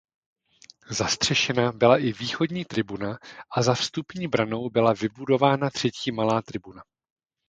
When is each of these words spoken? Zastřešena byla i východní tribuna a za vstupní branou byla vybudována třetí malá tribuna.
Zastřešena 0.89 1.71
byla 1.71 1.97
i 1.97 2.11
východní 2.13 2.65
tribuna 2.65 3.17
a 3.55 3.61
za 3.61 3.73
vstupní 3.73 4.27
branou 4.27 4.69
byla 4.69 4.93
vybudována 4.93 5.69
třetí 5.69 6.11
malá 6.11 6.41
tribuna. 6.41 6.83